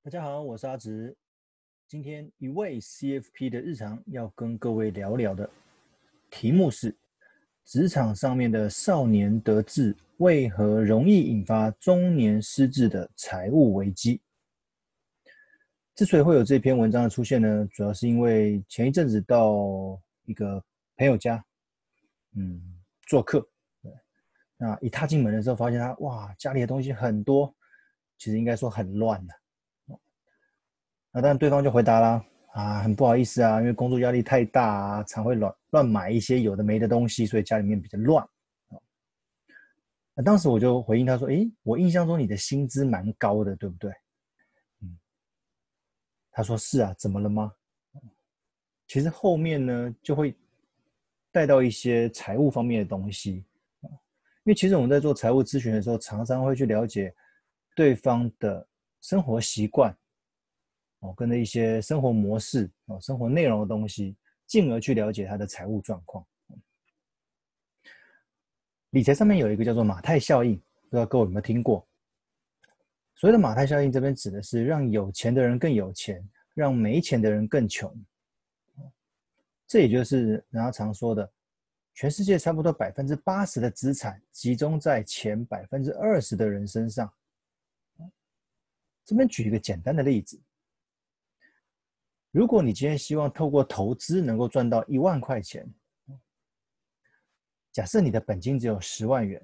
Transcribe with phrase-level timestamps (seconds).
[0.00, 1.14] 大家好，我是阿直。
[1.88, 5.50] 今天一位 CFP 的日常要跟各位聊聊的
[6.30, 6.96] 题目是：
[7.64, 14.22] 职场上面的少年得志为何容易引发中年失智的财务危机？
[15.94, 20.64] 之所以会有这篇文章的出现呢，主要是因为前一阵子到一个
[20.96, 21.44] 朋友家，
[22.36, 22.62] 嗯，
[23.02, 23.46] 做客。
[24.56, 27.54] 那一踏进门的时候，发现他哇，家里的东西很多，
[28.16, 29.34] 其实应该说很乱的。
[31.10, 38.26] 那当然，对方就回答了啊，很不好意思啊，因为工作压力太大啊，常会乱乱买一些有的没的东西，所以家里面比较乱。
[40.14, 43.90] 那当时我就回应他说：“诶，我印象中你的薪资蛮高的，对不对？”
[44.82, 44.98] 嗯，
[46.32, 47.52] 他说：“是啊，怎么了吗？”
[48.88, 50.34] 其实后面呢，就会
[51.30, 53.44] 带到一些财务方面的东西，
[53.82, 57.14] 因为其实我们在做财务咨询的时候，常常会去了解
[57.76, 58.66] 对方的
[59.00, 59.96] 生活习惯。
[61.00, 64.16] 哦，跟着一些生活模式哦，生活内容的东西，
[64.46, 66.26] 进而去了解他的财务状况。
[68.90, 71.86] 理财上面有一个叫做马太效应，不知道各位有没有听过？
[73.14, 77.94] 所谓的马太效应，这边指的是让有钱的人更有钱，让没钱的人更穷。
[79.66, 81.30] 这也就是人家常说的，
[81.92, 87.12] 全世界差不多百分之八十的资产集中在前百分之二十的人身上。
[89.04, 90.40] 这边举一个简单的例子。
[92.30, 95.66] 如果你今天希望透过投资能够赚到一万块钱，
[97.72, 99.42] 假设你的本金只有十万元，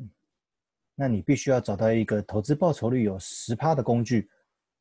[0.94, 4.30] 那你必须要找到一个投资报酬率有十趴的工具，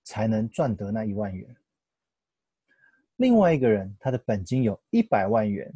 [0.04, 1.56] 才能赚得那一万元。
[3.16, 5.74] 另外一个人他的本金有一百万元，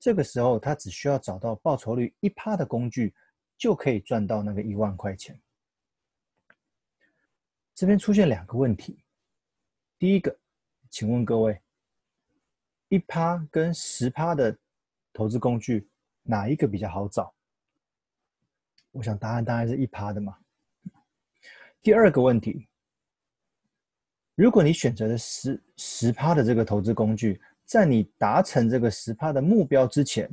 [0.00, 3.14] 这个时候他只需要找到报酬率一趴的工具，
[3.56, 5.40] 就可以赚到那个一万块钱。
[7.74, 9.04] 这边出现两个问题，
[10.00, 10.36] 第一个。
[10.92, 11.58] 请问各位，
[12.88, 14.54] 一趴跟十趴的
[15.10, 15.88] 投资工具，
[16.22, 17.34] 哪一个比较好找？
[18.90, 20.36] 我想答案当然是一趴的嘛。
[21.80, 22.68] 第二个问题，
[24.34, 30.30] 如果你选择了十十趴的这个投资工具，在你达成这个十趴的目标之前，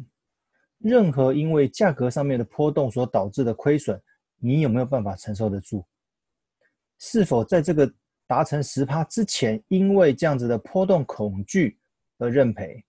[0.80, 3.98] 任何因为价格上面的波动所导致的亏损，
[4.36, 5.86] 你有没有办法承受得住？
[6.98, 7.90] 是否在这个
[8.29, 11.79] 达成十趴之前，因为这样子的波动恐惧
[12.19, 12.85] 而认赔。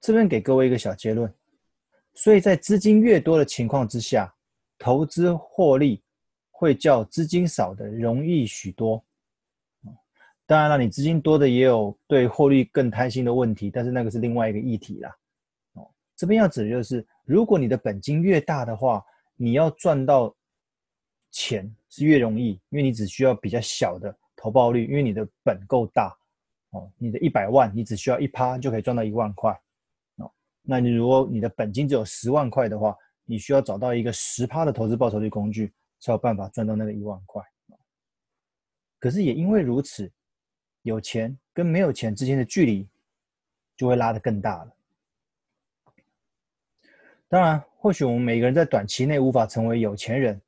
[0.00, 1.32] 这边给各位一个小结论，
[2.12, 4.34] 所以在资金越多的情况之下，
[4.80, 6.02] 投资获利
[6.50, 9.04] 会较资金少的容易许多。
[10.44, 15.16] 当然了，你资金多的也有对获利更贪心的问题，但是那个是另外一个议题啦。
[15.74, 19.04] 哦，这边要指的就是，如果你的本金越大的话，
[19.36, 20.34] 你要赚到。
[21.34, 26.16] 钱是越容易，因为你只需要比较小的投报率，因为你的本够大
[26.70, 26.90] 哦。
[26.96, 29.52] 你的一百万，你只需要一趴就可以赚到一万块
[30.16, 30.32] 哦。
[30.62, 35.70] 那你如果你的本金只有十万块的话，你需要找到一个十趴的投资报酬率工具，
[36.00, 37.42] 才有办法赚到那个一万块。
[38.98, 40.10] 可是也因为如此，
[40.80, 42.88] 有钱跟没有钱之间的距离
[43.76, 44.72] 就会拉得更大了。
[47.28, 50.40] 当然，或许我们每个人在短期内无法成为有钱人。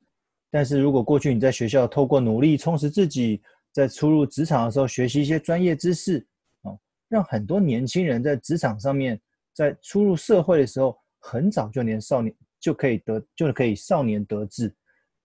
[0.55, 3.41] 但是如果过去你在学校透过努力充实自己，
[3.73, 6.25] 在初入职场的时候学习一些专业知识，
[6.61, 6.71] 啊，
[7.09, 9.19] 让很多年轻人在职场上面，
[9.53, 14.73] 在初入社会的时候，很早就年少年就可以得，就可以少年得志，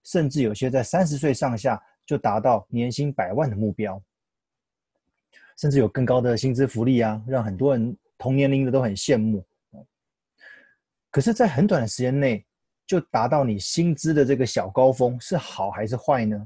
[0.03, 4.03] 甚至有些在三十岁上下就达到年薪百万的目标，
[5.59, 9.41] 甚至有更高的薪资福利啊，让很多人同年龄的都很羡慕。
[11.09, 12.45] 可是，在很短的时间内，
[12.91, 16.45] 就达到你薪资的这个小高峰是好还是坏呢？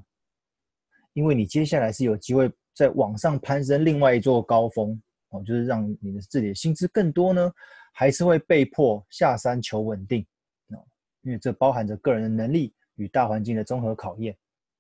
[1.14, 7.52] 因为你接下来是有机会再往上攀升另外一座高峰哦，就是让你的自己的薪资更多呢，
[7.92, 10.24] 还是会被迫下山求稳定
[10.68, 10.86] 哦？
[11.24, 14.32] 因为这包含着个人的能力与大环境的综合考验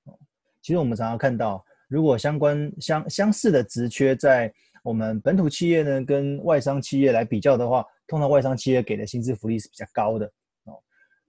[0.03, 0.15] 哦。
[0.61, 4.53] 其实我们常常看到，如果相关相相似的职缺在
[4.83, 10.31] 我们本土企业呢跟外商企业来比较的话，通常外商企业给的薪资福利是比较高的。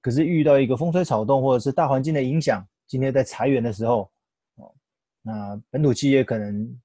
[0.06, 4.08] 可是遇到一个风吹草动，或者是大环境的影响，今天在裁员的时候，
[4.54, 4.72] 哦，
[5.20, 6.80] 那本土企业可能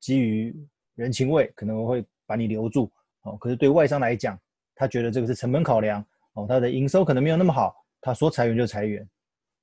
[0.00, 0.52] 基于
[0.96, 2.90] 人情味，可能会把你留住，
[3.22, 3.36] 哦。
[3.36, 4.36] 可是对外商来讲，
[4.74, 9.08] 他觉得这个是成本考量，哦，他的营收可能没有那么好，他说裁员就裁员，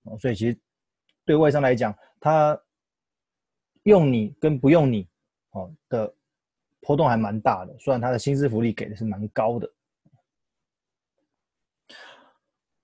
[0.03, 0.57] 哦，所以其实
[1.25, 2.57] 对外商来讲，他
[3.83, 5.05] 用你跟不用你，
[5.51, 6.15] 哦的
[6.79, 9.69] 波动还蛮大的，虽然他的薪资福利给的是蛮高的。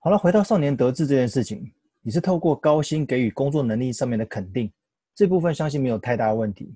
[0.02, 1.70] 好了，回到少年得志这件事情，
[2.00, 4.72] 你是透过高薪给予工作能力上面的肯定，
[5.14, 6.74] 这部分相信没有太大问题。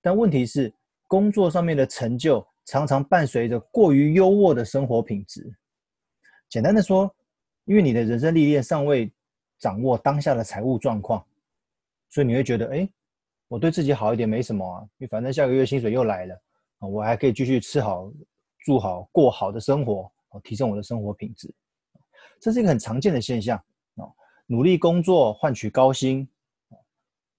[0.00, 0.72] 但问题是，
[1.06, 5.54] 工作上面的成就常常伴随着过于优渥的生活品质。
[6.48, 7.14] 简单的说，
[7.66, 9.12] 因为你的人生历练尚未
[9.58, 11.22] 掌握当下的财务状况，
[12.08, 12.88] 所以你会觉得，哎，
[13.46, 16.42] 我对自己好一点没什么啊，因为反正下个月薪水又来了，
[16.78, 18.10] 我还可以继续吃好、
[18.64, 20.10] 住好、过好的生活，
[20.42, 21.54] 提升我的生活品质。
[22.40, 23.58] 这是一个很常见的现象
[23.94, 24.12] 哦。
[24.46, 26.28] 努力工作换取高薪，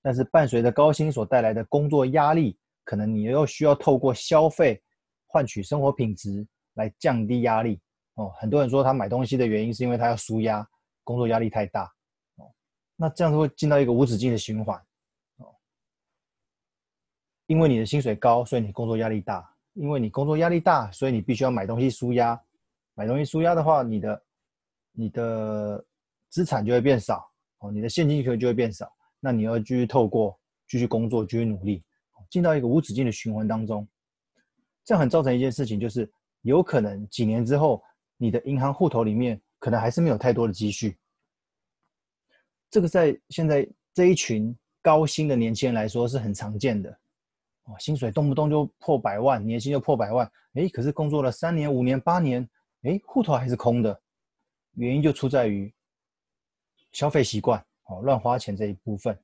[0.02, 4.82] 但是伴随着高薪所带来的工作压力，可能你又需要透过消费
[5.28, 7.80] 换取生活品质来降低压力。
[8.16, 10.68] 哦，很多人说他买东西的原因是因为他要舒压，
[11.04, 11.84] 工作压力太大。
[12.38, 12.50] 哦，
[12.96, 14.78] 那这样子会进到一个无止境的循环。
[15.38, 15.54] 哦，
[17.48, 19.42] 因为你的薪水高，所以你工作压力大；
[19.74, 22.42] 因为你工作压力大，所以你必须要买东西舒压。
[22.94, 24.24] 买东西舒压的话，你的
[24.96, 25.86] 你的。
[26.28, 27.26] 资产就会变少
[27.60, 30.38] 哦，你的现金流就会变少，那你要继续透过
[30.68, 31.82] 继续工作，继续努力，
[32.30, 33.88] 进到一个无止境的循环当中。
[34.84, 36.12] 这样很造成一件事情，就是
[36.42, 37.82] 有可能几年之后，
[38.18, 40.98] 你的银行户头里面可能还是没有太多的积蓄。
[42.70, 46.90] 这个在现在这一群高薪的年轻人来说是很常见的
[47.64, 52.46] 哦，薪水动不动就破百万，年薪就破百万，诶，可是工作了三年、五年、八年，
[52.82, 54.02] 诶，户头还是空的，
[54.75, 55.74] 原因就出在于。
[56.92, 59.19] 消费习惯哦，乱花钱这一部分，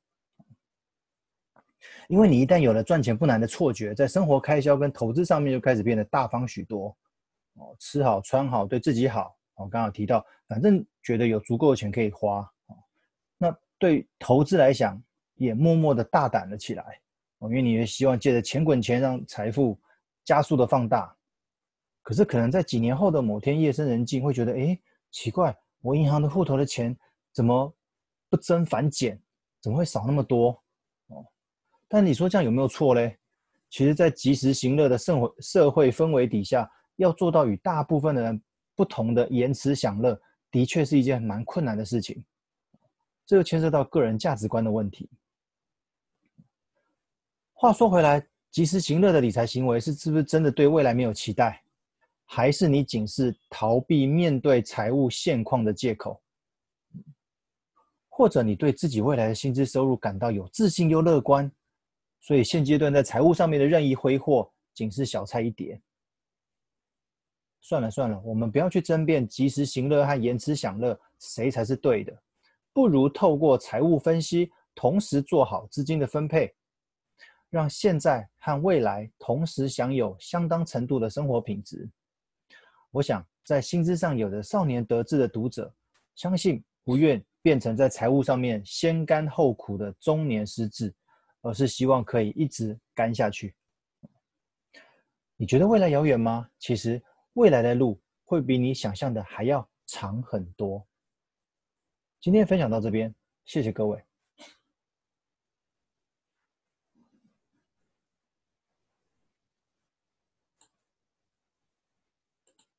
[2.10, 6.94] 因为你一旦有了赚钱不难的错觉，在生活开销跟投资上面就开始变得大方许多
[7.54, 9.70] 哦，吃好穿好，对自己好哦。
[9.70, 12.76] 刚好提到，反正觉得有足够的钱可以花哦，
[13.38, 15.02] 那对投资来讲
[15.36, 17.00] 也默默的大胆了起来
[17.38, 19.80] 哦，因为你也希望借着钱滚钱，让财富
[20.26, 21.16] 加速的放大。
[22.02, 24.78] 可是可能在几年后的某天夜深人静，会觉得哎，
[25.12, 26.98] 奇怪，我银行的户头的钱。
[27.34, 27.74] 怎么
[28.30, 29.18] 不增反减？
[29.62, 30.52] 怎么会少那么多？
[31.08, 31.26] 哦，
[31.88, 33.18] 但你说这样有没有错嘞？
[33.70, 38.44] 其实，在及时行乐的社会社会氛围底下，要做到与大部分的人
[38.76, 40.22] 不同的延迟享乐，
[40.52, 42.22] 的确是一件蛮困难的事情。
[43.26, 45.10] 这就牵涉到个人价值观的问题。
[47.54, 51.64] 话说回来，及时行乐的理财行为是是不是真的对未来没有期待，
[52.34, 56.22] 还是你仅是逃避面对财务现况的借口？
[58.08, 61.52] 或者你对自己未来的薪资收入感到有自信又乐观，
[62.22, 65.82] 所以现阶段在财务上面的任意挥霍仅是小菜一碟。
[67.60, 72.18] 算了算了，我们不要去争辩及时行乐和延迟享乐谁才是对的，
[72.72, 76.56] 不如透过财务分析，同时做好资金的分配，
[77.50, 81.90] 让现在和未来同时享有相当程度的生活品质。
[82.92, 85.74] 我想，在薪资上有着少年得志的读者，
[86.16, 87.22] 相信不愿。
[87.44, 90.94] 变成在财务上面先甘后苦的中年失智，
[91.42, 93.56] 而是希望可以一直干下去。
[95.38, 96.48] 你觉得未来遥远吗？
[96.60, 97.02] 其实
[97.34, 100.88] 未来的路会比你想象的还要长很多。
[102.20, 103.12] 今天分享到这边，
[103.46, 104.00] 谢谢各位。